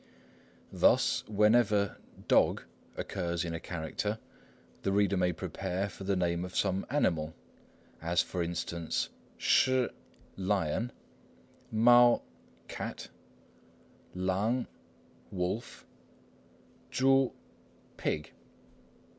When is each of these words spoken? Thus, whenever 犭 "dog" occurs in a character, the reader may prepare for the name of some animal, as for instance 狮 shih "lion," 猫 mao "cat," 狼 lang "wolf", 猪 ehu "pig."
Thus, 0.73 1.23
whenever 1.27 1.99
犭 2.23 2.27
"dog" 2.27 2.63
occurs 2.97 3.45
in 3.45 3.53
a 3.53 3.59
character, 3.59 4.17
the 4.81 4.91
reader 4.91 5.15
may 5.15 5.31
prepare 5.31 5.89
for 5.89 6.05
the 6.05 6.15
name 6.15 6.43
of 6.43 6.55
some 6.55 6.87
animal, 6.89 7.35
as 8.01 8.19
for 8.23 8.41
instance 8.41 9.09
狮 9.37 9.89
shih 9.89 9.89
"lion," 10.37 10.91
猫 11.71 11.75
mao 11.75 12.21
"cat," 12.67 13.09
狼 14.15 14.25
lang 14.25 14.67
"wolf", 15.29 15.85
猪 16.89 17.03
ehu 17.27 17.33
"pig." 17.97 18.33